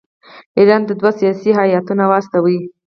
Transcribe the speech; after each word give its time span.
ایران 0.57 0.81
ته 0.87 0.93
دوه 0.99 1.11
سیاسي 1.19 1.49
هیاتونه 1.59 2.03
واستوي. 2.07 2.57